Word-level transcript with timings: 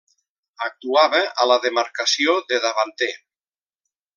Actuava 0.67 1.19
a 1.45 1.47
la 1.51 1.59
demarcació 1.67 2.35
de 2.53 2.61
davanter. 2.67 3.11